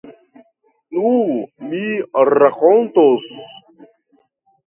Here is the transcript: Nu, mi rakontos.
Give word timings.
Nu, 0.99 1.11
mi 1.73 1.83
rakontos. 2.31 3.29